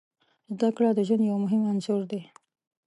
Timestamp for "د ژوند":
0.93-1.23